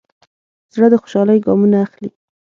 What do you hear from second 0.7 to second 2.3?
زړه د خوشحالۍ ګامونه اخلي.